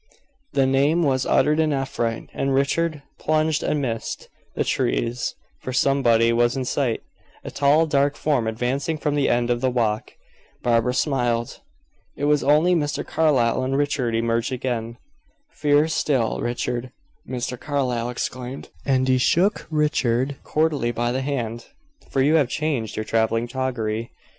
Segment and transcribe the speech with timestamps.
[0.53, 6.57] The name was uttered in affright, and Richard plunged amidst the trees, for somebody was
[6.57, 7.03] in sight
[7.43, 10.13] a tall, dark form advancing from the end of the walk.
[10.63, 11.61] Barbara smiled.
[12.17, 13.05] It was only Mr.
[13.05, 14.97] Carlyle, and Richard emerged again.
[15.51, 16.91] "Fears still, Richard,"
[17.29, 17.59] Mr.
[17.59, 21.67] Carlyle exclaimed, as he shook Richard cordially by the hand.
[22.09, 24.13] "So you have changed your travelling toggery."